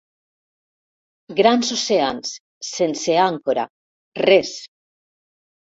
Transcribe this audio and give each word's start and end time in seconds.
Grans 1.41 1.69
oceans, 1.77 2.33
sense 2.71 3.21
àncora: 3.29 3.69
res. 4.29 4.57